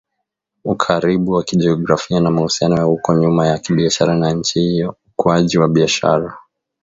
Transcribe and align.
ukaribu 0.63 1.31
wao 1.31 1.43
kijografia 1.43 2.19
na 2.19 2.29
mahusiano 2.31 2.75
ya 2.77 2.83
huko 2.83 3.13
nyuma 3.13 3.47
ya 3.47 3.59
kibiashara 3.59 4.15
na 4.15 4.31
nchi 4.31 4.59
hiyo 4.59 4.95
Ukuaji 5.07 5.57
wa 5.57 5.67
Biashara 5.69 6.37